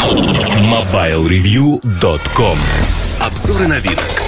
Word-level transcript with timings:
MobileReview.com 0.00 2.56
Обзоры 3.20 3.68
новинок 3.68 4.22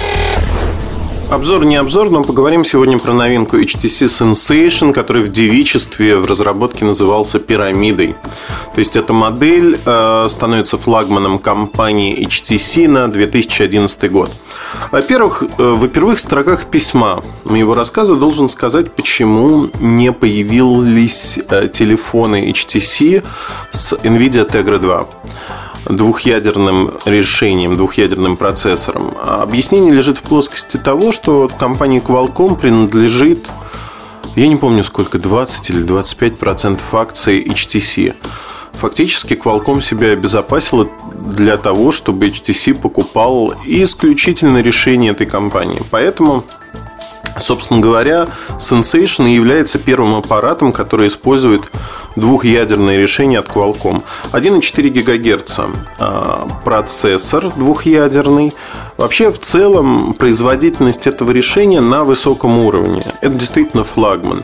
Обзор 1.31 1.65
не 1.65 1.77
обзор, 1.77 2.11
но 2.11 2.21
поговорим 2.21 2.63
сегодня 2.63 2.99
про 2.99 3.13
новинку 3.13 3.57
HTC 3.57 4.05
Sensation, 4.05 4.93
который 4.93 5.23
в 5.23 5.29
девичестве 5.29 6.17
в 6.17 6.27
разработке 6.27 6.85
назывался 6.85 7.39
пирамидой. 7.39 8.13
То 8.75 8.79
есть 8.79 8.95
эта 8.95 9.13
модель 9.13 9.79
э, 9.83 10.27
становится 10.29 10.77
флагманом 10.77 11.39
компании 11.39 12.23
HTC 12.23 12.87
на 12.87 13.07
2011 13.07 14.11
год. 14.11 14.29
Во-первых, 14.91 15.41
э, 15.41 15.47
в 15.57 15.87
первых 15.87 16.19
строках 16.19 16.65
письма 16.65 17.23
моего 17.45 17.73
рассказа 17.73 18.15
должен 18.15 18.47
сказать, 18.47 18.91
почему 18.91 19.71
не 19.79 20.11
появились 20.11 21.39
э, 21.49 21.67
телефоны 21.67 22.51
HTC 22.51 23.23
с 23.71 23.93
NVIDIA 23.93 24.47
Tegra 24.47 24.77
2 24.77 25.07
двухъядерным 25.85 26.93
решением, 27.05 27.77
двухъядерным 27.77 28.37
процессором. 28.37 29.13
Объяснение 29.21 29.93
лежит 29.93 30.17
в 30.17 30.21
плоскости 30.21 30.77
того, 30.77 31.11
что 31.11 31.49
компании 31.59 32.01
Qualcomm 32.01 32.59
принадлежит, 32.59 33.45
я 34.35 34.47
не 34.47 34.55
помню 34.55 34.83
сколько, 34.83 35.19
20 35.19 35.69
или 35.69 35.81
25 35.81 36.39
процентов 36.39 36.93
акций 36.93 37.43
HTC. 37.43 38.15
Фактически 38.73 39.33
Qualcomm 39.33 39.81
себя 39.81 40.09
обезопасила 40.11 40.89
для 41.13 41.57
того, 41.57 41.91
чтобы 41.91 42.27
HTC 42.27 42.73
покупал 42.73 43.53
исключительно 43.65 44.59
решение 44.59 45.11
этой 45.11 45.27
компании. 45.27 45.81
Поэтому 45.91 46.43
Собственно 47.37 47.79
говоря, 47.79 48.27
Sensation 48.59 49.27
является 49.27 49.79
первым 49.79 50.15
аппаратом, 50.15 50.71
который 50.71 51.07
использует 51.07 51.71
двухъядерное 52.15 52.97
решение 52.97 53.39
от 53.39 53.47
Qualcomm. 53.47 54.03
1,4 54.31 54.89
ГГц 54.89 55.59
а, 55.99 56.47
процессор 56.63 57.49
двухъядерный. 57.55 58.53
Вообще, 58.97 59.31
в 59.31 59.39
целом, 59.39 60.13
производительность 60.13 61.07
этого 61.07 61.31
решения 61.31 61.81
на 61.81 62.03
высоком 62.03 62.57
уровне. 62.59 63.03
Это 63.21 63.35
действительно 63.35 63.83
флагман. 63.83 64.43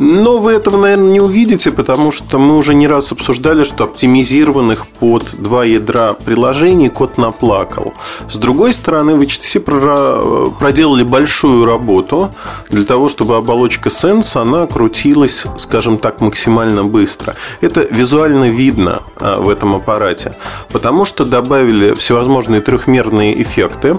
Но 0.00 0.38
вы 0.38 0.52
этого, 0.52 0.76
наверное, 0.76 1.10
не 1.10 1.20
увидите, 1.20 1.70
потому 1.70 2.12
что 2.12 2.38
мы 2.38 2.56
уже 2.56 2.74
не 2.74 2.86
раз 2.86 3.12
обсуждали, 3.12 3.64
что 3.64 3.84
оптимизированных 3.84 4.86
под 4.86 5.24
два 5.32 5.64
ядра 5.64 6.12
приложений 6.12 6.90
код 6.90 7.18
наплакал. 7.18 7.92
С 8.28 8.36
другой 8.38 8.72
стороны, 8.72 9.16
в 9.16 9.20
HTC 9.20 10.56
проделали 10.58 11.02
большую 11.02 11.64
работу 11.64 12.30
для 12.70 12.84
того, 12.84 13.08
чтобы 13.08 13.36
оболочка 13.36 13.88
Sense, 13.88 14.40
она 14.40 14.66
крутилась, 14.66 15.46
скажем 15.56 15.98
так, 15.98 16.20
максимально 16.20 16.84
быстро. 16.84 17.34
Это 17.60 17.80
визуально 17.90 18.50
видно 18.50 19.02
а, 19.16 19.40
в 19.40 19.48
этом 19.48 19.74
аппарате, 19.74 20.34
потому 20.70 21.04
что 21.04 21.24
добавили 21.24 21.92
всевозможные 21.94 22.60
трехмерные 22.60 23.40
эффекты. 23.42 23.96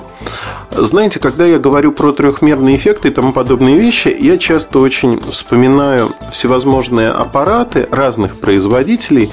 Знаете, 0.72 1.20
когда 1.20 1.46
я 1.46 1.58
говорю 1.58 1.92
про 1.92 2.12
трехмерные 2.12 2.76
эффекты 2.76 3.08
и 3.08 3.12
тому 3.12 3.34
подобные 3.34 3.78
вещи, 3.78 4.16
я 4.20 4.38
часто 4.38 4.80
очень 4.80 5.20
вспоминаю 5.30 6.16
всевозможные 6.32 7.10
аппараты 7.10 7.88
разных 7.92 8.40
производителей, 8.40 9.32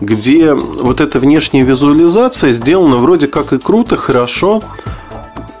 где 0.00 0.52
вот 0.52 1.00
эта 1.00 1.18
внешняя 1.18 1.62
визуализация 1.62 2.52
сделана 2.52 2.96
вроде 2.96 3.28
как 3.28 3.52
и 3.52 3.58
круто, 3.58 3.96
хорошо, 3.96 4.62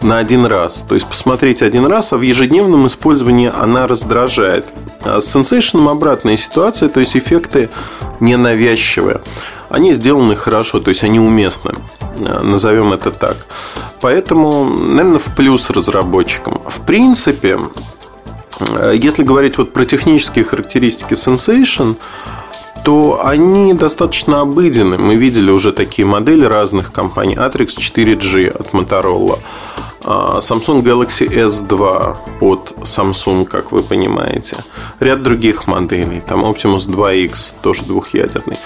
на 0.02 0.18
один 0.18 0.44
раз. 0.44 0.84
То 0.86 0.94
есть 0.94 1.06
посмотреть 1.06 1.62
один 1.62 1.86
раз, 1.86 2.12
а 2.12 2.18
в 2.18 2.20
ежедневном 2.20 2.86
использовании 2.86 3.50
она 3.50 3.86
раздражает. 3.86 4.66
А 5.02 5.20
с 5.20 5.34
Sensation 5.34 5.90
обратная 5.90 6.36
ситуация, 6.36 6.90
то 6.90 7.00
есть 7.00 7.16
эффекты 7.16 7.70
ненавязчивые. 8.20 9.22
Они 9.74 9.92
сделаны 9.92 10.36
хорошо, 10.36 10.78
то 10.78 10.90
есть 10.90 11.02
они 11.02 11.18
уместны. 11.18 11.72
Назовем 12.18 12.92
это 12.92 13.10
так. 13.10 13.36
Поэтому, 14.00 14.64
наверное, 14.64 15.18
в 15.18 15.34
плюс 15.34 15.70
разработчикам. 15.70 16.60
В 16.68 16.80
принципе, 16.82 17.58
э, 18.60 18.94
если 18.94 19.24
говорить 19.24 19.58
вот 19.58 19.72
про 19.72 19.84
технические 19.84 20.44
характеристики 20.44 21.14
Sensation, 21.14 21.96
то 22.84 23.20
они 23.24 23.72
достаточно 23.72 24.42
обыденны. 24.42 24.96
Мы 24.96 25.16
видели 25.16 25.50
уже 25.50 25.72
такие 25.72 26.06
модели 26.06 26.44
разных 26.44 26.92
компаний. 26.92 27.34
Atrix 27.34 27.76
4G 27.78 28.48
от 28.50 28.74
Motorola, 28.74 29.40
а, 30.04 30.38
Samsung 30.38 30.82
Galaxy 30.82 31.26
S2 31.28 32.16
от 32.40 32.74
Samsung, 32.82 33.46
как 33.46 33.72
вы 33.72 33.82
понимаете. 33.82 34.56
Ряд 35.00 35.22
других 35.22 35.66
моделей. 35.66 36.20
Там 36.20 36.44
Optimus 36.44 36.86
2X, 36.88 37.54
тоже 37.62 37.84
двухъядерный. 37.84 38.58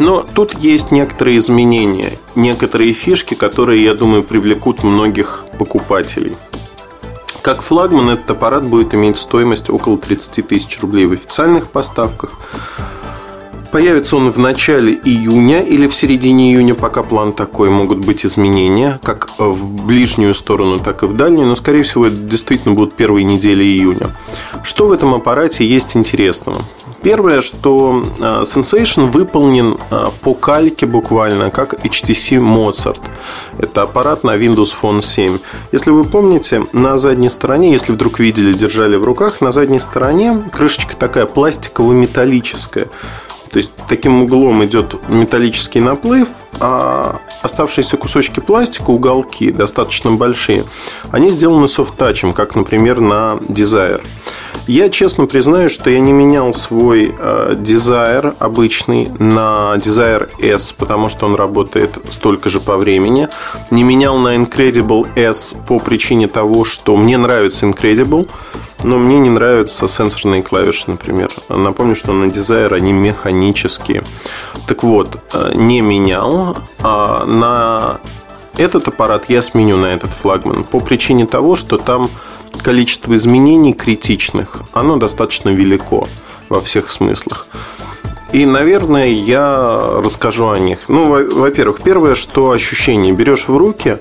Но 0.00 0.22
тут 0.22 0.54
есть 0.54 0.92
некоторые 0.92 1.36
изменения, 1.36 2.18
некоторые 2.34 2.94
фишки, 2.94 3.34
которые, 3.34 3.84
я 3.84 3.92
думаю, 3.92 4.22
привлекут 4.22 4.82
многих 4.82 5.44
покупателей. 5.58 6.38
Как 7.42 7.60
флагман 7.60 8.08
этот 8.08 8.30
аппарат 8.30 8.66
будет 8.66 8.94
иметь 8.94 9.18
стоимость 9.18 9.68
около 9.68 9.98
30 9.98 10.48
тысяч 10.48 10.80
рублей 10.80 11.04
в 11.04 11.12
официальных 11.12 11.68
поставках. 11.68 12.38
Появится 13.72 14.16
он 14.16 14.30
в 14.30 14.38
начале 14.38 14.94
июня 14.94 15.60
или 15.60 15.86
в 15.86 15.94
середине 15.94 16.50
июня, 16.50 16.74
пока 16.74 17.02
план 17.02 17.34
такой, 17.34 17.68
могут 17.68 17.98
быть 17.98 18.24
изменения, 18.24 18.98
как 19.02 19.28
в 19.38 19.84
ближнюю 19.84 20.32
сторону, 20.32 20.78
так 20.78 21.02
и 21.02 21.06
в 21.06 21.14
дальнюю, 21.14 21.46
но, 21.46 21.54
скорее 21.54 21.82
всего, 21.82 22.06
это 22.06 22.16
действительно 22.16 22.74
будут 22.74 22.94
первые 22.94 23.24
недели 23.24 23.62
июня. 23.62 24.16
Что 24.62 24.86
в 24.86 24.92
этом 24.92 25.14
аппарате 25.14 25.66
есть 25.66 25.94
интересного? 25.94 26.62
Первое, 27.02 27.40
что 27.40 28.04
а, 28.20 28.42
Sensation 28.42 29.10
выполнен 29.10 29.76
а, 29.90 30.12
по 30.20 30.34
кальке 30.34 30.84
буквально, 30.84 31.50
как 31.50 31.74
HTC 31.74 32.38
Mozart. 32.38 33.00
Это 33.58 33.82
аппарат 33.82 34.22
на 34.22 34.36
Windows 34.36 34.74
Phone 34.80 35.00
7. 35.00 35.38
Если 35.72 35.90
вы 35.90 36.04
помните, 36.04 36.62
на 36.72 36.98
задней 36.98 37.30
стороне, 37.30 37.72
если 37.72 37.92
вдруг 37.92 38.18
видели, 38.20 38.52
держали 38.52 38.96
в 38.96 39.04
руках, 39.04 39.40
на 39.40 39.50
задней 39.50 39.80
стороне 39.80 40.44
крышечка 40.52 40.94
такая 40.94 41.26
пластиково-металлическая. 41.26 42.88
То 43.50 43.56
есть 43.56 43.72
таким 43.88 44.22
углом 44.22 44.64
идет 44.64 45.08
металлический 45.08 45.80
наплыв, 45.80 46.28
а 46.60 47.20
оставшиеся 47.42 47.96
кусочки 47.96 48.38
пластика, 48.40 48.90
уголки 48.90 49.50
достаточно 49.50 50.12
большие, 50.12 50.64
они 51.10 51.30
сделаны 51.30 51.66
софт-тачем, 51.66 52.32
как, 52.32 52.54
например, 52.54 53.00
на 53.00 53.38
Desire. 53.48 54.02
Я 54.66 54.88
честно 54.88 55.26
признаю, 55.26 55.68
что 55.68 55.90
я 55.90 55.98
не 55.98 56.12
менял 56.12 56.54
свой 56.54 57.12
э, 57.18 57.54
Desire 57.56 58.36
обычный 58.38 59.08
на 59.18 59.74
Desire 59.76 60.30
S, 60.40 60.72
потому 60.72 61.08
что 61.08 61.26
он 61.26 61.34
работает 61.34 61.98
столько 62.10 62.48
же 62.48 62.60
по 62.60 62.76
времени. 62.76 63.28
Не 63.70 63.82
менял 63.82 64.18
на 64.18 64.36
Incredible 64.36 65.08
S 65.16 65.56
по 65.66 65.80
причине 65.80 66.28
того, 66.28 66.64
что 66.64 66.96
мне 66.96 67.18
нравится 67.18 67.66
Incredible, 67.66 68.28
но 68.82 68.98
мне 68.98 69.18
не 69.18 69.30
нравятся 69.30 69.88
сенсорные 69.88 70.42
клавиши, 70.42 70.84
например. 70.86 71.30
Напомню, 71.48 71.94
что 71.94 72.12
на 72.12 72.24
Desire 72.24 72.74
они 72.74 72.92
механические. 72.92 74.04
Так 74.66 74.82
вот, 74.82 75.18
э, 75.32 75.52
не 75.54 75.80
менял. 75.80 76.56
А 76.80 77.24
на 77.26 77.98
этот 78.56 78.88
аппарат 78.88 79.28
я 79.28 79.42
сменю 79.42 79.76
на 79.76 79.86
этот 79.86 80.12
флагман 80.12 80.64
по 80.64 80.80
причине 80.80 81.26
того, 81.26 81.56
что 81.56 81.78
там 81.78 82.10
количество 82.62 83.14
изменений 83.14 83.72
критичных, 83.72 84.62
оно 84.72 84.96
достаточно 84.96 85.50
велико 85.50 86.08
во 86.48 86.60
всех 86.60 86.90
смыслах. 86.90 87.46
И, 88.32 88.46
наверное, 88.46 89.08
я 89.08 90.00
расскажу 90.04 90.50
о 90.50 90.58
них. 90.58 90.88
Ну, 90.88 91.08
во-первых, 91.10 91.80
первое, 91.82 92.14
что 92.14 92.52
ощущение. 92.52 93.12
Берешь 93.12 93.48
в 93.48 93.56
руки, 93.56 93.98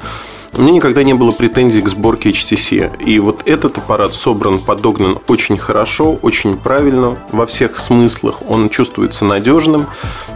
у 0.56 0.62
меня 0.62 0.74
никогда 0.74 1.04
не 1.04 1.14
было 1.14 1.32
претензий 1.32 1.82
к 1.82 1.90
сборке 1.90 2.32
HTC. 2.32 3.04
И 3.06 3.20
вот 3.20 3.48
этот 3.48 3.78
аппарат 3.78 4.16
собран, 4.16 4.60
подогнан 4.60 5.20
очень 5.28 5.58
хорошо, 5.58 6.18
очень 6.22 6.56
правильно 6.56 7.18
во 7.32 7.46
всех 7.46 7.78
смыслах. 7.78 8.42
Он 8.48 8.70
чувствуется 8.70 9.26
надежным. 9.26 9.86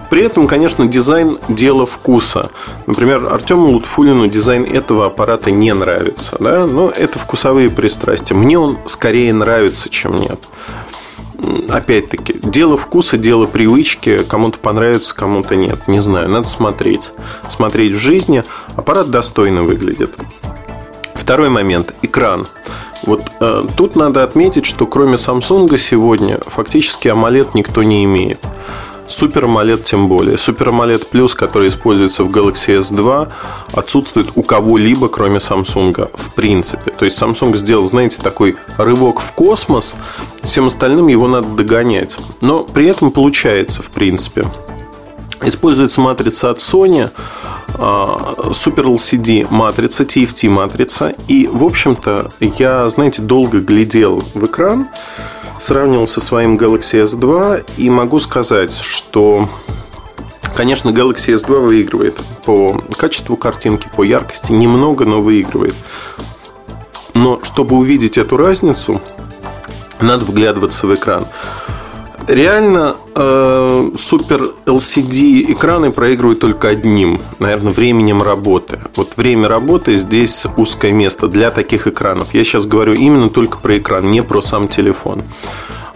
При 0.09 0.21
этом, 0.21 0.47
конечно, 0.47 0.85
дизайн– 0.85 1.39
дело 1.49 1.87
вкуса. 1.87 2.51
Например, 2.85 3.25
Артему 3.33 3.71
Лутфулину 3.71 4.27
дизайн 4.27 4.63
этого 4.63 5.07
аппарата 5.07 5.49
не 5.49 5.73
нравится. 5.73 6.37
Да? 6.39 6.67
Но 6.67 6.89
это 6.89 7.17
вкусовые 7.17 7.71
пристрастия. 7.71 8.35
Мне 8.35 8.59
он 8.59 8.77
скорее 8.85 9.33
нравится, 9.33 9.89
чем 9.89 10.17
нет 10.17 10.39
опять-таки, 11.67 12.35
дело 12.41 12.77
вкуса, 12.77 13.17
дело 13.17 13.45
привычки. 13.45 14.23
Кому-то 14.23 14.59
понравится, 14.59 15.15
кому-то 15.15 15.55
нет. 15.55 15.87
Не 15.87 15.99
знаю, 15.99 16.29
надо 16.29 16.47
смотреть. 16.47 17.11
Смотреть 17.49 17.95
в 17.95 17.99
жизни. 17.99 18.43
Аппарат 18.75 19.09
достойно 19.09 19.63
выглядит. 19.63 20.17
Второй 21.13 21.49
момент. 21.49 21.93
Экран. 22.01 22.45
Вот 23.03 23.23
э, 23.39 23.65
тут 23.75 23.95
надо 23.95 24.23
отметить, 24.23 24.65
что 24.65 24.87
кроме 24.87 25.15
Samsung 25.15 25.77
сегодня 25.77 26.39
фактически 26.45 27.09
AMOLED 27.09 27.49
никто 27.53 27.83
не 27.83 28.03
имеет. 28.05 28.39
Супер 29.07 29.45
AMOLED 29.45 29.83
тем 29.83 30.07
более. 30.07 30.37
Супер 30.37 30.69
AMOLED 30.69 31.09
Plus, 31.11 31.35
который 31.35 31.67
используется 31.67 32.23
в 32.23 32.29
Galaxy 32.29 32.79
S2, 32.79 33.31
отсутствует 33.71 34.31
у 34.35 34.43
кого-либо, 34.43 35.09
кроме 35.09 35.37
Samsung, 35.37 36.09
в 36.13 36.33
принципе. 36.33 36.91
То 36.91 37.05
есть 37.05 37.21
Samsung 37.21 37.55
сделал, 37.55 37.85
знаете, 37.85 38.21
такой 38.21 38.55
рывок 38.77 39.19
в 39.19 39.33
космос, 39.33 39.95
всем 40.43 40.67
остальным 40.67 41.07
его 41.07 41.27
надо 41.27 41.47
догонять. 41.49 42.15
Но 42.41 42.63
при 42.63 42.87
этом 42.87 43.11
получается, 43.11 43.81
в 43.81 43.91
принципе. 43.91 44.45
Используется 45.41 45.99
матрица 45.99 46.49
от 46.51 46.59
Sony. 46.59 47.11
Super 47.75 48.85
LCD 48.85 49.47
матрица, 49.49 50.03
TFT 50.03 50.47
матрица. 50.49 51.13
И, 51.27 51.47
в 51.51 51.63
общем-то, 51.63 52.31
я, 52.39 52.87
знаете, 52.87 53.21
долго 53.21 53.59
глядел 53.59 54.23
в 54.33 54.45
экран, 54.45 54.87
сравнивал 55.63 56.07
со 56.07 56.19
своим 56.19 56.57
Galaxy 56.57 57.03
S2 57.03 57.65
и 57.77 57.89
могу 57.89 58.19
сказать, 58.19 58.75
что 58.75 59.47
Конечно, 60.55 60.89
Galaxy 60.89 61.33
S2 61.33 61.65
выигрывает 61.65 62.21
по 62.45 62.79
качеству 62.95 63.35
картинки, 63.35 63.89
по 63.95 64.03
яркости 64.03 64.51
немного, 64.51 65.03
но 65.03 65.19
выигрывает. 65.19 65.73
Но 67.15 67.39
чтобы 67.41 67.75
увидеть 67.75 68.19
эту 68.19 68.37
разницу, 68.37 69.01
надо 69.99 70.25
вглядываться 70.25 70.85
в 70.85 70.93
экран. 70.93 71.27
Реально 72.27 72.95
э, 73.15 73.91
супер 73.97 74.53
LCD 74.65 75.51
экраны 75.51 75.91
проигрывают 75.91 76.39
только 76.39 76.69
одним, 76.69 77.21
наверное, 77.39 77.73
временем 77.73 78.21
работы. 78.21 78.79
Вот 78.95 79.17
время 79.17 79.49
работы 79.49 79.95
здесь 79.95 80.45
узкое 80.55 80.93
место 80.93 81.27
для 81.27 81.51
таких 81.51 81.85
экранов. 81.87 82.33
Я 82.33 82.45
сейчас 82.45 82.65
говорю 82.65 82.93
именно 82.93 83.29
только 83.29 83.57
про 83.57 83.77
экран, 83.77 84.09
не 84.09 84.23
про 84.23 84.41
сам 84.41 84.69
телефон. 84.69 85.23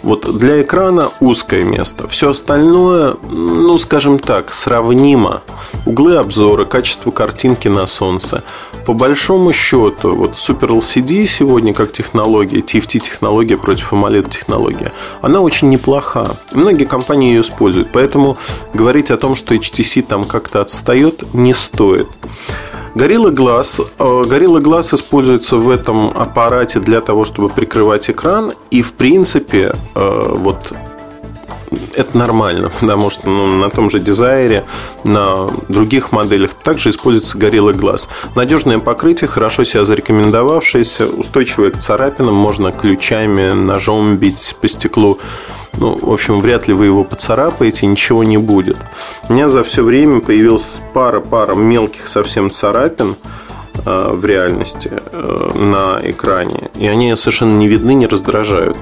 Вот 0.04 0.38
для 0.38 0.62
экрана 0.62 1.12
узкое 1.20 1.64
место. 1.64 2.08
Все 2.08 2.30
остальное, 2.30 3.16
ну, 3.30 3.78
скажем 3.78 4.20
так, 4.20 4.54
сравнимо. 4.54 5.42
Углы 5.86 6.18
обзора, 6.18 6.66
качество 6.66 7.12
картинки 7.12 7.68
на 7.68 7.88
солнце. 7.88 8.44
По 8.86 8.94
большому 8.94 9.52
счету, 9.52 10.16
вот 10.16 10.34
Super 10.34 10.78
LCD 10.78 11.26
сегодня 11.26 11.74
как 11.74 11.92
технология, 11.92 12.60
TFT-технология 12.60 13.58
против 13.58 13.92
AMOLED-технология, 13.92 14.94
она 15.22 15.42
очень 15.42 15.70
неплоха. 15.70 16.38
Многие 16.54 16.86
компании 16.86 17.34
ее 17.34 17.42
используют. 17.42 17.90
Поэтому 17.92 18.38
говорить 18.74 19.12
о 19.12 19.18
том, 19.18 19.36
что 19.36 19.56
HTC 19.56 20.04
там 20.04 20.24
как-то 20.24 20.62
отстает, 20.62 21.34
не 21.34 21.54
стоит. 21.54 22.08
Gorilla 22.96 23.32
Glass. 23.32 23.86
Э, 24.00 24.04
Gorilla 24.04 24.62
Glass 24.62 24.94
используется 24.94 25.58
в 25.58 25.70
этом 25.70 26.12
аппарате 26.16 26.80
для 26.80 27.02
того, 27.02 27.26
чтобы 27.26 27.50
прикрывать 27.50 28.10
экран. 28.10 28.52
И, 28.72 28.82
в 28.82 28.94
принципе, 28.94 29.74
э, 29.96 30.34
вот 30.36 30.74
это 31.94 32.18
нормально, 32.18 32.70
потому 32.80 33.10
что 33.10 33.28
ну, 33.30 33.48
на 33.48 33.70
том 33.70 33.90
же 33.90 34.00
дизайре, 34.00 34.66
на 35.04 35.50
других 35.68 36.12
моделях 36.12 36.52
также 36.54 36.90
используется 36.90 37.38
Gorilla 37.38 37.74
Glass. 37.74 38.08
Надежное 38.36 38.80
покрытие, 38.80 39.28
хорошо 39.28 39.64
себя 39.64 39.86
зарекомендовавшееся, 39.86 41.08
устойчивое 41.08 41.72
к 41.72 41.80
царапинам, 41.80 42.36
можно 42.36 42.72
ключами, 42.72 43.52
ножом 43.52 44.18
бить 44.18 44.56
по 44.62 44.68
стеклу. 44.68 45.20
Ну, 45.78 45.96
в 45.96 46.12
общем, 46.12 46.42
вряд 46.42 46.68
ли 46.68 46.74
вы 46.74 46.86
его 46.86 47.04
поцарапаете, 47.04 47.86
ничего 47.86 48.24
не 48.24 48.38
будет. 48.38 48.78
У 49.30 49.34
меня 49.34 49.48
за 49.48 49.64
все 49.64 49.84
время 49.84 50.22
появилась 50.22 50.82
пара-пара 50.94 51.54
мелких 51.54 52.08
совсем 52.08 52.50
царапин 52.50 53.16
э, 53.86 54.10
в 54.12 54.26
реальности 54.26 54.92
э, 54.92 55.52
на 55.54 56.00
экране. 56.04 56.72
И 56.76 56.88
они 56.88 57.16
совершенно 57.16 57.58
не 57.58 57.68
видны, 57.68 57.94
не 57.94 58.08
раздражают. 58.08 58.78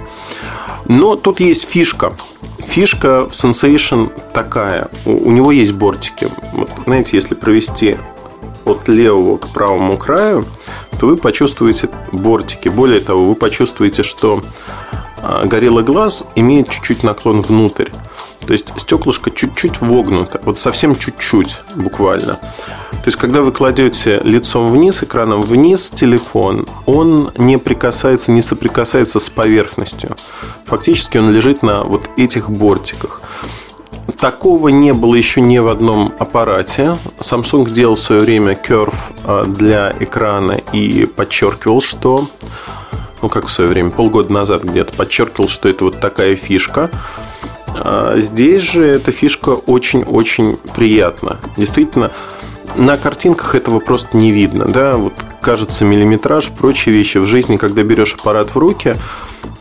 Но 0.87 1.17
тут 1.17 1.41
есть 1.41 1.67
фишка. 1.67 2.15
Фишка 2.59 3.27
в 3.27 3.31
Sensation 3.31 4.09
такая. 4.33 4.89
У, 5.05 5.11
у 5.11 5.31
него 5.31 5.51
есть 5.51 5.73
бортики. 5.73 6.29
Вот, 6.53 6.71
знаете, 6.85 7.17
если 7.17 7.35
провести 7.35 7.97
от 8.63 8.87
левого 8.87 9.37
к 9.37 9.49
правому 9.49 9.97
краю, 9.97 10.45
то 10.99 11.07
вы 11.07 11.17
почувствуете 11.17 11.89
бортики. 12.13 12.69
Более 12.69 13.01
того, 13.01 13.27
вы 13.27 13.35
почувствуете, 13.35 14.01
что 14.01 14.43
горелый 15.45 15.83
глаз 15.83 16.25
имеет 16.35 16.69
чуть-чуть 16.69 17.03
наклон 17.03 17.41
внутрь. 17.41 17.89
То 18.45 18.53
есть 18.53 18.73
стеклышко 18.77 19.31
чуть-чуть 19.31 19.81
вогнуто, 19.81 20.39
вот 20.45 20.59
совсем 20.59 20.95
чуть-чуть 20.95 21.61
буквально. 21.75 22.35
То 22.91 23.07
есть, 23.07 23.17
когда 23.17 23.41
вы 23.41 23.51
кладете 23.51 24.19
лицом 24.23 24.71
вниз, 24.71 25.03
экраном 25.03 25.41
вниз 25.41 25.91
телефон, 25.91 26.67
он 26.85 27.31
не 27.37 27.57
прикасается, 27.57 28.31
не 28.31 28.41
соприкасается 28.41 29.19
с 29.19 29.29
поверхностью. 29.29 30.15
Фактически 30.65 31.17
он 31.17 31.31
лежит 31.31 31.63
на 31.63 31.83
вот 31.83 32.09
этих 32.17 32.49
бортиках. 32.49 33.21
Такого 34.19 34.69
не 34.69 34.93
было 34.93 35.15
еще 35.15 35.41
ни 35.41 35.57
в 35.57 35.67
одном 35.67 36.13
аппарате. 36.19 36.97
Samsung 37.19 37.69
делал 37.69 37.95
в 37.95 38.01
свое 38.01 38.21
время 38.21 38.53
Curve 38.53 38.95
а, 39.23 39.45
для 39.45 39.93
экрана 39.99 40.53
и 40.71 41.05
подчеркивал, 41.05 41.81
что 41.81 42.29
ну 43.21 43.29
как 43.29 43.47
в 43.47 43.51
свое 43.51 43.69
время, 43.69 43.91
полгода 43.91 44.31
назад 44.31 44.63
где-то 44.63 44.93
подчеркивал, 44.93 45.47
что 45.47 45.69
это 45.69 45.85
вот 45.85 45.99
такая 45.99 46.35
фишка. 46.35 46.89
А 47.77 48.15
здесь 48.17 48.61
же 48.61 48.85
эта 48.85 49.11
фишка 49.11 49.49
очень-очень 49.49 50.57
приятна. 50.73 51.39
Действительно, 51.57 52.11
на 52.75 52.97
картинках 52.97 53.55
этого 53.55 53.79
просто 53.79 54.17
не 54.17 54.31
видно. 54.31 54.65
Да? 54.65 54.97
Вот 54.97 55.13
кажется 55.41 55.85
миллиметраж, 55.85 56.49
прочие 56.49 56.95
вещи 56.95 57.17
в 57.17 57.25
жизни, 57.25 57.57
когда 57.57 57.83
берешь 57.83 58.15
аппарат 58.15 58.55
в 58.55 58.57
руки, 58.57 58.95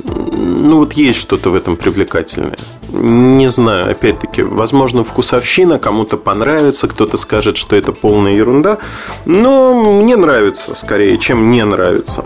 ну 0.04 0.78
вот 0.78 0.94
есть 0.94 1.20
что-то 1.20 1.50
в 1.50 1.54
этом 1.54 1.76
привлекательное. 1.76 2.56
Не 2.88 3.50
знаю, 3.50 3.90
опять-таки, 3.90 4.42
возможно, 4.42 5.04
вкусовщина, 5.04 5.78
кому-то 5.78 6.16
понравится, 6.16 6.86
кто-то 6.88 7.16
скажет, 7.16 7.56
что 7.56 7.76
это 7.76 7.92
полная 7.92 8.32
ерунда, 8.32 8.78
но 9.24 10.00
мне 10.00 10.16
нравится 10.16 10.74
скорее, 10.74 11.18
чем 11.18 11.50
не 11.50 11.64
нравится. 11.64 12.24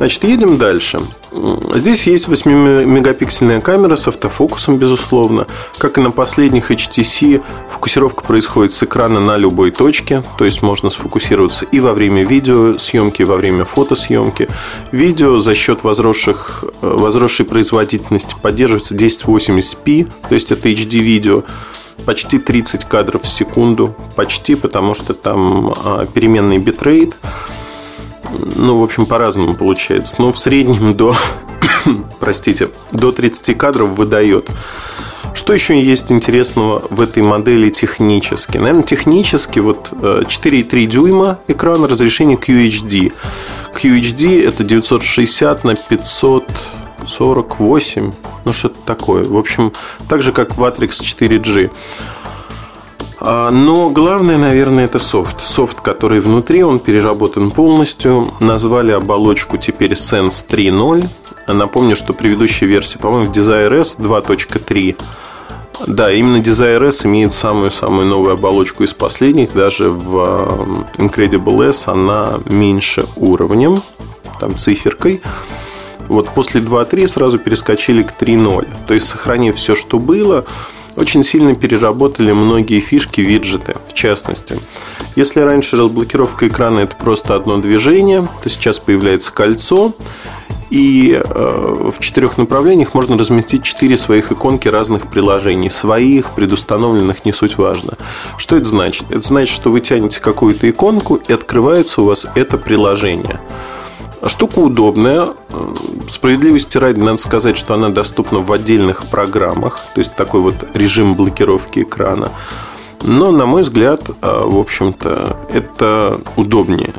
Значит, 0.00 0.24
едем 0.24 0.56
дальше. 0.56 0.98
Здесь 1.74 2.06
есть 2.06 2.26
8-мегапиксельная 2.26 3.60
камера 3.60 3.96
с 3.96 4.08
автофокусом, 4.08 4.78
безусловно. 4.78 5.46
Как 5.76 5.98
и 5.98 6.00
на 6.00 6.10
последних 6.10 6.70
HTC, 6.70 7.42
фокусировка 7.68 8.24
происходит 8.24 8.72
с 8.72 8.82
экрана 8.82 9.20
на 9.20 9.36
любой 9.36 9.72
точке, 9.72 10.22
то 10.38 10.46
есть 10.46 10.62
можно 10.62 10.88
сфокусироваться 10.88 11.66
и 11.66 11.80
во 11.80 11.92
время 11.92 12.24
видеосъемки, 12.24 13.20
и 13.20 13.24
во 13.26 13.36
время 13.36 13.66
фотосъемки. 13.66 14.48
Видео 14.90 15.38
за 15.38 15.54
счет 15.54 15.84
возросших, 15.84 16.64
возросшей 16.80 17.44
производительности 17.44 18.34
поддерживается 18.40 18.96
1080p, 18.96 20.10
то 20.30 20.34
есть 20.34 20.50
это 20.50 20.70
HD-видео 20.70 21.44
почти 22.06 22.38
30 22.38 22.86
кадров 22.86 23.22
в 23.22 23.28
секунду, 23.28 23.94
почти, 24.16 24.54
потому 24.54 24.94
что 24.94 25.12
там 25.12 25.74
а, 25.76 26.06
переменный 26.06 26.56
битрейт, 26.56 27.14
ну, 28.30 28.78
в 28.78 28.82
общем, 28.82 29.06
по-разному 29.06 29.54
получается. 29.54 30.16
Но 30.18 30.32
в 30.32 30.38
среднем 30.38 30.94
до, 30.94 31.14
простите, 32.20 32.70
до 32.92 33.12
30 33.12 33.56
кадров 33.56 33.90
выдает. 33.90 34.48
Что 35.32 35.52
еще 35.52 35.80
есть 35.80 36.10
интересного 36.10 36.82
в 36.90 37.00
этой 37.00 37.22
модели 37.22 37.70
технически? 37.70 38.58
Наверное, 38.58 38.82
технически 38.82 39.60
вот 39.60 39.92
4,3 39.92 40.84
э, 40.84 40.86
дюйма 40.86 41.38
экран, 41.46 41.84
разрешение 41.84 42.36
QHD. 42.36 43.12
QHD 43.72 44.44
это 44.46 44.64
960 44.64 45.64
на 45.64 45.76
548, 45.76 48.10
ну 48.44 48.52
что-то 48.52 48.80
такое. 48.80 49.22
В 49.24 49.36
общем, 49.36 49.72
так 50.08 50.22
же 50.22 50.32
как 50.32 50.56
в 50.56 50.64
Atrix 50.64 51.00
4G. 51.00 51.70
А, 53.20 53.50
но 53.50 53.90
главное, 53.90 54.38
наверное, 54.38 54.86
это 54.86 54.98
софт. 54.98 55.42
Софт, 55.42 55.80
который 55.80 56.20
внутри, 56.20 56.62
он 56.62 56.78
переработан 56.78 57.50
полностью. 57.50 58.32
Назвали 58.40 58.92
оболочку 58.92 59.58
теперь 59.58 59.92
Sense 59.92 60.46
3.0. 60.48 61.08
Напомню, 61.46 61.96
что 61.96 62.14
предыдущая 62.14 62.68
версия, 62.68 62.98
по-моему, 62.98 63.30
в 63.30 63.36
S 63.36 63.96
2.3. 63.98 64.96
Да, 65.86 66.12
именно 66.12 66.42
Desire 66.42 66.88
S 66.88 67.06
имеет 67.06 67.32
самую-самую 67.32 68.06
новую 68.06 68.34
оболочку 68.34 68.84
из 68.84 68.92
последних. 68.92 69.52
Даже 69.54 69.90
в 69.90 70.86
Incredible 70.96 71.68
S 71.68 71.88
она 71.88 72.40
меньше 72.46 73.06
уровнем, 73.16 73.82
там 74.38 74.56
циферкой. 74.58 75.20
Вот 76.08 76.28
после 76.30 76.60
2.3 76.60 77.06
сразу 77.06 77.38
перескочили 77.38 78.02
к 78.02 78.12
3.0. 78.20 78.66
То 78.86 78.94
есть, 78.94 79.08
сохранив 79.08 79.56
все, 79.56 79.74
что 79.74 79.98
было, 79.98 80.44
очень 81.00 81.24
сильно 81.24 81.54
переработали 81.54 82.32
многие 82.32 82.78
фишки 82.80 83.22
виджеты, 83.22 83.74
в 83.88 83.94
частности. 83.94 84.60
Если 85.16 85.40
раньше 85.40 85.76
разблокировка 85.76 86.46
экрана 86.46 86.80
это 86.80 86.94
просто 86.94 87.34
одно 87.34 87.56
движение, 87.58 88.28
то 88.42 88.48
сейчас 88.50 88.78
появляется 88.78 89.32
кольцо, 89.32 89.94
и 90.68 91.20
э, 91.22 91.90
в 91.90 91.98
четырех 91.98 92.38
направлениях 92.38 92.94
можно 92.94 93.18
разместить 93.18 93.64
четыре 93.64 93.96
своих 93.96 94.30
иконки 94.30 94.68
разных 94.68 95.08
приложений. 95.10 95.70
Своих, 95.70 96.32
предустановленных, 96.34 97.24
не 97.24 97.32
суть 97.32 97.58
важно. 97.58 97.94
Что 98.36 98.56
это 98.56 98.66
значит? 98.66 99.04
Это 99.10 99.22
значит, 99.22 99.52
что 99.52 99.70
вы 99.70 99.80
тянете 99.80 100.20
какую-то 100.20 100.70
иконку, 100.70 101.16
и 101.16 101.32
открывается 101.32 102.02
у 102.02 102.04
вас 102.04 102.26
это 102.36 102.56
приложение. 102.56 103.40
Штука 104.26 104.58
удобная. 104.58 105.28
Справедливости 106.08 106.76
ради, 106.78 107.00
надо 107.00 107.18
сказать, 107.18 107.56
что 107.56 107.74
она 107.74 107.88
доступна 107.88 108.40
в 108.40 108.52
отдельных 108.52 109.06
программах. 109.06 109.80
То 109.94 110.00
есть 110.00 110.14
такой 110.14 110.40
вот 110.40 110.54
режим 110.74 111.14
блокировки 111.14 111.80
экрана. 111.80 112.30
Но, 113.02 113.30
на 113.30 113.46
мой 113.46 113.62
взгляд, 113.62 114.10
а, 114.20 114.46
в 114.46 114.58
общем-то, 114.58 115.38
это 115.50 116.20
удобнее. 116.36 116.92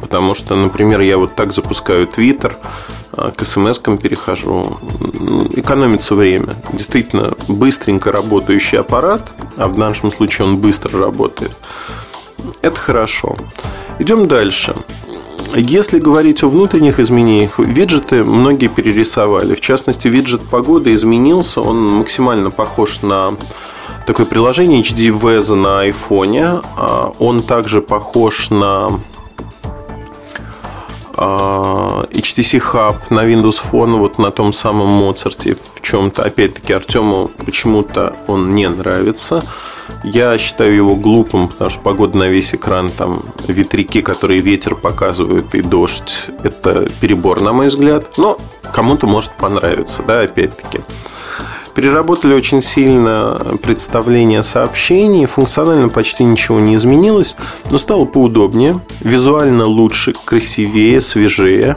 Потому 0.00 0.34
что, 0.34 0.56
например, 0.56 1.00
я 1.00 1.16
вот 1.16 1.36
так 1.36 1.52
запускаю 1.52 2.08
Twitter, 2.08 2.54
а, 3.12 3.30
к 3.30 3.42
смс-кам 3.42 3.98
перехожу. 3.98 4.78
Экономится 5.54 6.16
время. 6.16 6.54
Действительно, 6.72 7.34
быстренько 7.46 8.10
работающий 8.10 8.78
аппарат, 8.78 9.30
а 9.56 9.68
в 9.68 9.78
нашем 9.78 10.10
случае 10.10 10.48
он 10.48 10.56
быстро 10.56 10.98
работает– 10.98 11.52
Это 12.62 12.76
хорошо. 12.76 13.36
Идем 13.98 14.28
дальше. 14.28 14.76
Если 15.56 15.98
говорить 15.98 16.42
о 16.42 16.48
внутренних 16.48 17.00
изменениях, 17.00 17.58
виджеты 17.58 18.24
многие 18.24 18.68
перерисовали. 18.68 19.54
В 19.54 19.60
частности, 19.60 20.06
виджет 20.06 20.42
погоды 20.48 20.92
изменился. 20.92 21.60
Он 21.60 21.80
максимально 21.98 22.50
похож 22.50 23.02
на 23.02 23.34
такое 24.06 24.26
приложение 24.26 24.82
HD 24.82 25.08
Weather 25.10 25.54
на 25.54 25.80
айфоне. 25.80 26.60
А, 26.76 27.12
он 27.18 27.42
также 27.42 27.80
похож 27.80 28.50
на 28.50 29.00
а, 31.16 32.06
HTC 32.10 32.62
Hub 32.72 32.96
на 33.10 33.26
Windows 33.26 33.60
Phone, 33.72 33.98
вот 33.98 34.18
на 34.18 34.30
том 34.30 34.52
самом 34.52 35.02
Mozart 35.02 35.58
в 35.74 35.80
чем-то. 35.80 36.24
Опять-таки, 36.24 36.74
Артему 36.74 37.30
почему-то 37.44 38.14
он 38.26 38.50
не 38.50 38.68
нравится. 38.68 39.42
Я 40.04 40.38
считаю 40.38 40.74
его 40.74 40.94
глупым, 40.94 41.48
потому 41.48 41.70
что 41.70 41.80
погода 41.80 42.18
на 42.18 42.28
весь 42.28 42.54
экран, 42.54 42.90
там 42.90 43.24
ветряки, 43.46 44.00
которые 44.00 44.40
ветер 44.40 44.76
показывают, 44.76 45.54
и 45.54 45.60
дождь, 45.60 46.26
это 46.42 46.88
перебор, 47.00 47.40
на 47.40 47.52
мой 47.52 47.68
взгляд. 47.68 48.16
Но 48.16 48.38
кому-то 48.72 49.06
может 49.06 49.32
понравиться, 49.32 50.02
да, 50.02 50.20
опять-таки. 50.20 50.82
Переработали 51.74 52.34
очень 52.34 52.60
сильно 52.60 53.38
представление 53.62 54.42
сообщений. 54.42 55.26
Функционально 55.26 55.88
почти 55.88 56.24
ничего 56.24 56.58
не 56.58 56.74
изменилось, 56.76 57.36
но 57.70 57.78
стало 57.78 58.04
поудобнее, 58.04 58.80
визуально 59.00 59.64
лучше, 59.64 60.12
красивее, 60.24 61.00
свежее. 61.00 61.76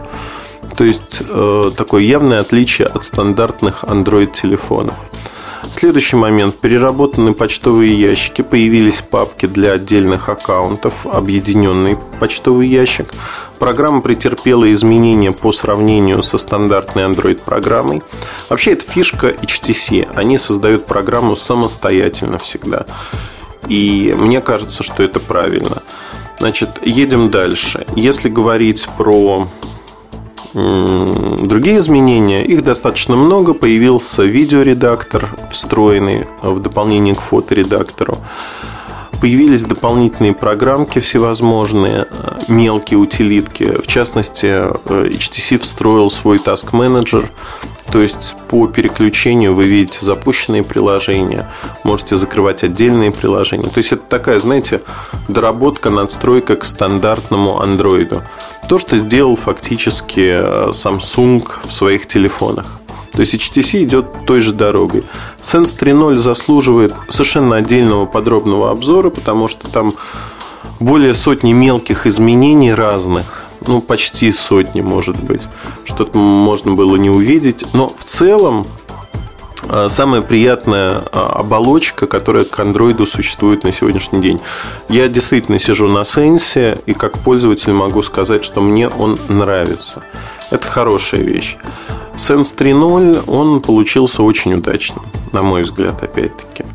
То 0.75 0.83
есть 0.83 1.21
э, 1.27 1.71
такое 1.75 2.03
явное 2.03 2.39
отличие 2.39 2.87
от 2.87 3.03
стандартных 3.03 3.83
Android-телефонов. 3.83 4.95
Следующий 5.71 6.15
момент. 6.17 6.57
Переработаны 6.57 7.33
почтовые 7.33 7.93
ящики. 7.93 8.41
Появились 8.41 9.01
папки 9.01 9.45
для 9.47 9.73
отдельных 9.73 10.29
аккаунтов. 10.29 11.07
Объединенный 11.07 11.97
почтовый 12.19 12.67
ящик. 12.67 13.07
Программа 13.57 14.01
претерпела 14.01 14.71
изменения 14.73 15.31
по 15.31 15.51
сравнению 15.51 16.23
со 16.23 16.37
стандартной 16.37 17.03
Android-программой. 17.03 18.03
Вообще, 18.49 18.73
это 18.73 18.85
фишка 18.85 19.29
HTC. 19.29 20.09
Они 20.13 20.37
создают 20.37 20.85
программу 20.85 21.35
самостоятельно 21.35 22.37
всегда. 22.37 22.85
И 23.67 24.13
мне 24.15 24.41
кажется, 24.41 24.83
что 24.83 25.01
это 25.01 25.19
правильно. 25.19 25.81
Значит, 26.37 26.79
едем 26.83 27.31
дальше. 27.31 27.85
Если 27.95 28.27
говорить 28.29 28.87
про 28.97 29.47
другие 30.53 31.77
изменения. 31.79 32.43
Их 32.43 32.63
достаточно 32.63 33.15
много. 33.15 33.53
Появился 33.53 34.23
видеоредактор, 34.23 35.29
встроенный 35.49 36.27
в 36.41 36.59
дополнение 36.59 37.15
к 37.15 37.21
фоторедактору. 37.21 38.17
Появились 39.21 39.63
дополнительные 39.65 40.33
программки 40.33 40.97
всевозможные, 40.97 42.07
э, 42.09 42.37
мелкие 42.47 42.97
утилитки. 42.97 43.79
В 43.79 43.85
частности, 43.85 44.47
э, 44.47 45.09
HTC 45.11 45.59
встроил 45.59 46.09
свой 46.09 46.37
Task 46.37 46.71
Manager, 46.71 47.29
то 47.91 48.01
есть 48.01 48.35
по 48.47 48.67
переключению 48.67 49.53
вы 49.53 49.65
видите 49.65 49.99
запущенные 50.05 50.63
приложения, 50.63 51.47
можете 51.83 52.17
закрывать 52.17 52.63
отдельные 52.63 53.11
приложения. 53.11 53.69
То 53.69 53.77
есть 53.79 53.91
это 53.91 54.03
такая, 54.07 54.39
знаете, 54.39 54.81
доработка, 55.27 55.89
надстройка 55.89 56.55
к 56.55 56.65
стандартному 56.65 57.59
андроиду. 57.61 58.23
То, 58.69 58.79
что 58.79 58.97
сделал 58.97 59.35
фактически 59.35 60.19
э, 60.19 60.69
Samsung 60.69 61.45
в 61.65 61.71
своих 61.71 62.07
телефонах. 62.07 62.79
То 63.11 63.19
есть 63.19 63.33
HTC 63.33 63.83
идет 63.83 64.25
той 64.25 64.39
же 64.39 64.53
дорогой. 64.53 65.03
Sense 65.41 65.77
3.0 65.77 66.15
заслуживает 66.15 66.93
совершенно 67.09 67.57
отдельного 67.57 68.05
подробного 68.05 68.71
обзора, 68.71 69.09
потому 69.09 69.49
что 69.49 69.67
там 69.67 69.93
более 70.79 71.13
сотни 71.13 71.51
мелких 71.51 72.07
изменений 72.07 72.73
разных. 72.73 73.40
Ну, 73.67 73.81
почти 73.81 74.31
сотни, 74.31 74.81
может 74.81 75.21
быть. 75.23 75.43
Что-то 75.85 76.17
можно 76.17 76.73
было 76.73 76.95
не 76.95 77.09
увидеть. 77.09 77.65
Но 77.73 77.87
в 77.87 78.03
целом 78.03 78.65
э, 79.69 79.87
самая 79.89 80.21
приятная 80.21 80.99
э, 80.99 81.01
оболочка, 81.11 82.07
которая 82.07 82.45
к 82.45 82.59
андроиду 82.59 83.05
существует 83.05 83.63
на 83.63 83.71
сегодняшний 83.71 84.19
день. 84.19 84.39
Я 84.89 85.07
действительно 85.07 85.59
сижу 85.59 85.87
на 85.87 86.03
сенсе, 86.03 86.79
и 86.87 86.93
как 86.93 87.19
пользователь 87.19 87.73
могу 87.73 88.01
сказать, 88.01 88.43
что 88.43 88.61
мне 88.61 88.89
он 88.89 89.19
нравится. 89.27 90.01
Это 90.49 90.67
хорошая 90.67 91.21
вещь. 91.21 91.57
Sense 92.15 92.55
3.0, 92.55 93.23
он 93.27 93.61
получился 93.61 94.23
очень 94.23 94.53
удачным, 94.55 95.05
на 95.31 95.43
мой 95.43 95.61
взгляд, 95.61 96.03
опять-таки. 96.03 96.65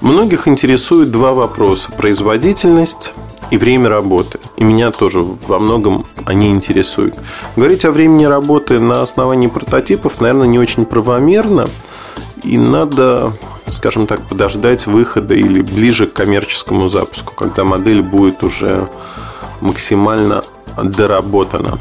Многих 0.00 0.48
интересует 0.48 1.10
два 1.10 1.32
вопроса. 1.32 1.90
Производительность 1.92 3.12
и 3.50 3.56
время 3.56 3.88
работы. 3.88 4.38
И 4.56 4.64
меня 4.64 4.90
тоже 4.90 5.20
во 5.20 5.58
многом 5.58 6.06
они 6.24 6.50
интересуют. 6.50 7.14
Говорить 7.56 7.84
о 7.84 7.90
времени 7.90 8.24
работы 8.24 8.80
на 8.80 9.02
основании 9.02 9.48
прототипов, 9.48 10.20
наверное, 10.20 10.48
не 10.48 10.58
очень 10.58 10.84
правомерно. 10.84 11.68
И 12.42 12.58
надо, 12.58 13.32
скажем 13.66 14.06
так, 14.06 14.26
подождать 14.28 14.86
выхода 14.86 15.34
или 15.34 15.62
ближе 15.62 16.06
к 16.06 16.12
коммерческому 16.12 16.88
запуску, 16.88 17.34
когда 17.34 17.64
модель 17.64 18.02
будет 18.02 18.42
уже 18.44 18.88
максимально 19.60 20.42
доработана. 20.76 21.78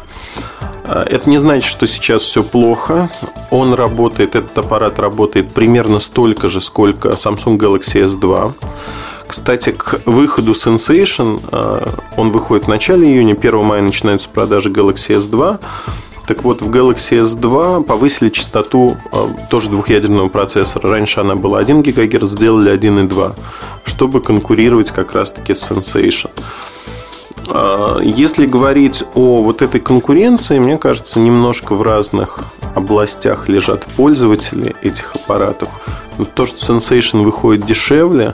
А, 0.86 1.04
это 1.04 1.30
не 1.30 1.38
значит, 1.38 1.70
что 1.70 1.86
сейчас 1.86 2.22
все 2.22 2.44
плохо. 2.44 3.10
Он 3.50 3.74
работает, 3.74 4.36
этот 4.36 4.58
аппарат 4.58 5.00
работает 5.00 5.54
примерно 5.54 6.00
столько 6.00 6.48
же, 6.48 6.62
сколько 6.62 7.10
Samsung 7.10 7.58
Galaxy 7.58 8.04
S2. 8.04 8.54
Кстати, 9.28 9.72
к 9.72 10.02
выходу 10.06 10.52
Sensation, 10.52 11.44
а, 11.52 12.00
он 12.18 12.32
выходит 12.32 12.66
в 12.66 12.68
начале 12.68 13.08
июня, 13.08 13.34
1 13.34 13.64
мая 13.64 13.82
начинаются 13.82 14.30
продажи 14.30 14.70
Galaxy 14.70 15.18
S2. 15.18 15.60
Так 16.28 16.44
вот, 16.44 16.62
в 16.62 16.70
Galaxy 16.70 17.22
S2 17.22 17.84
повысили 17.84 18.30
частоту 18.30 18.98
а, 19.12 19.30
тоже 19.50 19.70
двухъядерного 19.70 20.30
процессора. 20.30 20.90
Раньше 20.90 21.20
она 21.20 21.36
была 21.36 21.60
1 21.60 21.82
ГГц, 21.82 22.30
сделали 22.30 22.74
1,2, 22.74 23.36
чтобы 23.86 24.22
конкурировать 24.22 24.92
как 24.92 25.14
раз-таки 25.14 25.54
с 25.54 25.70
Sensation. 25.70 26.30
А, 27.48 28.00
если 28.02 28.46
говорить 28.46 29.04
о 29.16 29.42
вот 29.42 29.62
этой 29.62 29.82
конкуренции, 29.82 30.60
мне 30.60 30.78
кажется, 30.78 31.20
немножко 31.20 31.76
в 31.76 31.82
разных 31.82 32.40
областях 32.76 33.50
лежат 33.50 33.86
пользователи 33.98 34.76
этих 34.82 35.16
аппаратов. 35.16 35.70
Но 36.18 36.26
то, 36.26 36.46
что 36.46 36.74
Sensation 36.74 37.24
выходит 37.24 37.66
дешевле, 37.66 38.34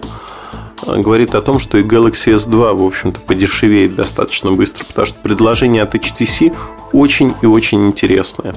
говорит 0.85 1.35
о 1.35 1.41
том, 1.41 1.59
что 1.59 1.77
и 1.77 1.83
Galaxy 1.83 2.35
S2, 2.35 2.75
в 2.75 2.83
общем-то, 2.83 3.19
подешевеет 3.21 3.95
достаточно 3.95 4.51
быстро, 4.51 4.85
потому 4.85 5.05
что 5.05 5.17
предложение 5.21 5.83
от 5.83 5.95
HTC 5.95 6.55
очень 6.91 7.33
и 7.41 7.45
очень 7.45 7.87
интересное. 7.87 8.55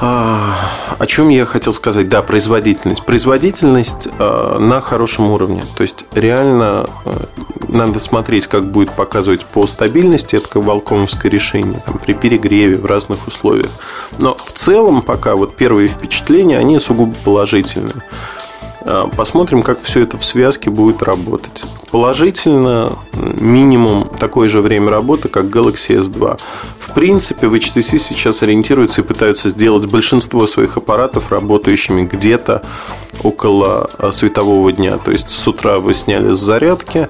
А, 0.00 0.54
о 0.98 1.06
чем 1.06 1.28
я 1.28 1.44
хотел 1.44 1.72
сказать? 1.72 2.08
Да, 2.08 2.22
производительность. 2.22 3.04
Производительность 3.04 4.06
э, 4.06 4.58
на 4.58 4.80
хорошем 4.80 5.30
уровне. 5.30 5.64
То 5.76 5.82
есть 5.82 6.06
реально 6.12 6.86
э, 7.04 7.24
надо 7.66 7.98
смотреть, 7.98 8.46
как 8.46 8.70
будет 8.70 8.94
показывать 8.94 9.44
по 9.44 9.66
стабильности 9.66 10.36
это 10.36 10.60
волкомовское 10.60 11.30
решение 11.30 11.82
там, 11.84 11.98
при 11.98 12.12
перегреве 12.12 12.76
в 12.76 12.86
разных 12.86 13.26
условиях. 13.26 13.70
Но 14.18 14.36
в 14.36 14.52
целом 14.52 15.02
пока 15.02 15.34
вот 15.34 15.56
первые 15.56 15.88
впечатления, 15.88 16.58
они 16.58 16.78
сугубо 16.78 17.16
положительные. 17.24 18.04
А, 18.82 19.08
посмотрим, 19.08 19.62
как 19.62 19.80
все 19.80 20.02
это 20.02 20.18
в 20.18 20.24
связке 20.24 20.70
будет 20.70 21.02
работать. 21.02 21.64
Положительно 21.90 22.98
минимум 23.12 24.08
такое 24.18 24.48
же 24.48 24.60
время 24.60 24.90
работы, 24.90 25.28
как 25.28 25.46
Galaxy 25.46 25.98
S2. 25.98 26.38
В 26.78 26.94
принципе, 26.94 27.48
в 27.48 27.54
HTC 27.54 27.98
сейчас 27.98 28.42
ориентируются 28.42 29.00
и 29.00 29.04
пытаются 29.04 29.48
сделать 29.48 29.90
большинство 29.90 30.46
своих 30.46 30.76
аппаратов 30.76 31.30
работающими 31.32 32.02
где-то 32.02 32.62
около 33.22 33.88
а, 33.98 34.12
светового 34.12 34.72
дня. 34.72 34.98
То 34.98 35.10
есть 35.10 35.30
с 35.30 35.48
утра 35.48 35.78
вы 35.78 35.94
сняли 35.94 36.32
с 36.32 36.38
зарядки, 36.38 37.08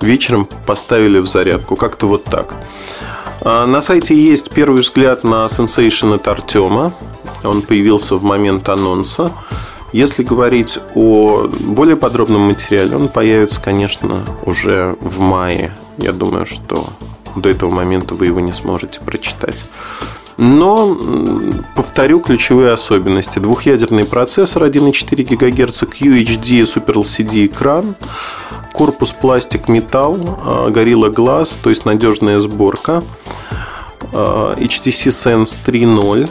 вечером 0.00 0.48
поставили 0.66 1.18
в 1.18 1.26
зарядку. 1.26 1.76
Как-то 1.76 2.06
вот 2.06 2.24
так. 2.24 2.54
А, 3.40 3.66
на 3.66 3.80
сайте 3.80 4.16
есть 4.16 4.50
первый 4.50 4.82
взгляд 4.82 5.24
на 5.24 5.46
Sensation 5.46 6.14
от 6.14 6.28
Артема. 6.28 6.92
Он 7.44 7.62
появился 7.62 8.16
в 8.16 8.22
момент 8.22 8.68
анонса. 8.68 9.32
Если 9.92 10.24
говорить 10.24 10.78
о 10.94 11.48
более 11.48 11.96
подробном 11.96 12.42
материале, 12.42 12.96
он 12.96 13.08
появится, 13.08 13.60
конечно, 13.60 14.24
уже 14.44 14.96
в 15.00 15.20
мае. 15.20 15.72
Я 15.98 16.12
думаю, 16.12 16.44
что 16.44 16.88
до 17.36 17.48
этого 17.48 17.70
момента 17.70 18.14
вы 18.14 18.26
его 18.26 18.40
не 18.40 18.52
сможете 18.52 19.00
прочитать. 19.00 19.64
Но, 20.38 20.94
повторю, 21.74 22.20
ключевые 22.20 22.72
особенности. 22.72 23.38
Двухъядерный 23.38 24.04
процессор 24.04 24.64
1,4 24.64 25.24
ГГц, 25.24 25.82
QHD 25.84 26.62
Super 26.62 26.96
LCD 26.96 27.46
экран, 27.46 27.94
корпус 28.72 29.14
пластик 29.14 29.68
металл, 29.68 30.18
а, 30.44 30.68
Gorilla 30.68 31.10
Glass, 31.10 31.58
то 31.62 31.70
есть 31.70 31.86
надежная 31.86 32.38
сборка, 32.38 33.02
а, 34.12 34.54
HTC 34.58 35.08
Sense 35.08 35.58
3.0 35.64 36.28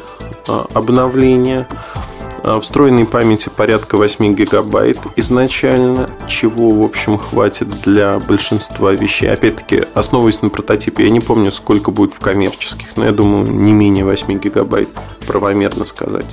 а, 0.47 0.67
обновление– 0.73 1.67
А, 1.77 2.14
встроенной 2.61 3.05
памяти 3.05 3.49
порядка 3.49 3.97
8 3.97 4.35
гигабайт 4.35 4.99
изначально, 5.15 6.09
чего, 6.27 6.69
в 6.71 6.83
общем, 6.83 7.17
хватит 7.17 7.67
для 7.81 8.19
большинства 8.19 8.91
вещей. 8.91 9.29
Опять-таки, 9.29 9.83
основываясь 9.93 10.41
на 10.41 10.49
прототипе, 10.49 11.05
я 11.05 11.09
не 11.09 11.19
помню, 11.19 11.51
сколько 11.51 11.91
будет 11.91 12.13
в 12.13 12.19
коммерческих, 12.19 12.95
но 12.97 13.05
я 13.05 13.11
думаю, 13.11 13.47
не 13.51 13.73
менее 13.73 14.05
8 14.05 14.39
гигабайт, 14.39 14.89
правомерно 15.25 15.85
сказать. 15.85 16.25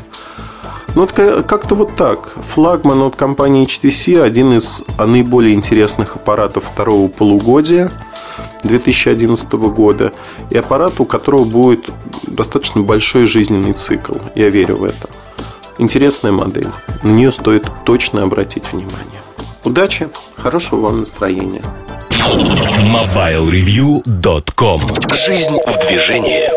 Ну, 0.94 1.06
как-то 1.06 1.74
вот 1.74 1.96
так. 1.96 2.34
Флагман 2.36 3.00
от 3.00 3.16
компании 3.16 3.66
HTC 3.66 4.20
один 4.20 4.52
из 4.52 4.84
наиболее 4.98 5.54
интересных 5.54 6.16
аппаратов 6.16 6.64
второго 6.64 7.08
полугодия 7.08 7.90
2011 8.64 9.52
года. 9.52 10.12
И 10.50 10.58
аппарат, 10.58 11.00
у 11.00 11.06
которого 11.06 11.44
будет 11.44 11.88
достаточно 12.24 12.82
большой 12.82 13.24
жизненный 13.24 13.72
цикл. 13.72 14.12
Я 14.34 14.50
верю 14.50 14.76
в 14.76 14.84
это. 14.84 15.08
Интересная 15.78 16.32
модель. 16.32 16.68
На 17.02 17.10
нее 17.10 17.32
стоит 17.32 17.64
точно 17.84 18.22
обратить 18.22 18.72
внимание. 18.72 19.22
Удачи, 19.64 20.08
хорошего 20.36 20.80
вам 20.80 20.98
настроения. 20.98 21.62
MobileReview.com 22.10 24.80
Жизнь 25.12 25.56
в 25.66 25.78
движении 25.86 26.50